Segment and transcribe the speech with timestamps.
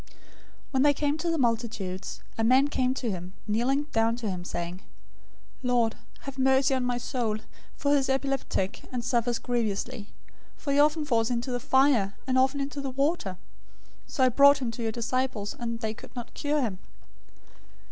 [0.01, 0.09] 017:014
[0.71, 4.43] When they came to the multitude, a man came to him, kneeling down to him,
[4.43, 4.81] saying, 017:015
[5.61, 7.43] "Lord, have mercy on my son,
[7.77, 10.07] for he is epileptic, and suffers grievously;
[10.57, 13.37] for he often falls into the fire, and often into the water.
[14.07, 16.79] 017:016 So I brought him to your disciples, and they could not cure him."